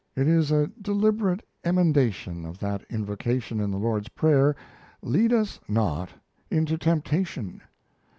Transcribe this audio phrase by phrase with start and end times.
[0.15, 4.55] It is a deliberate emendation of that invocation in the Lord's Prayer
[5.03, 6.09] "Lead us (not)
[6.49, 7.61] into temptation."